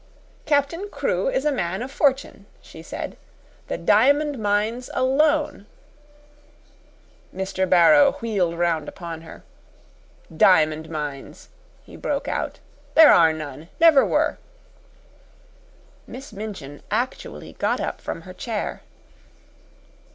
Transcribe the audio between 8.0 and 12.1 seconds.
wheeled round upon her. "Diamond mines!" he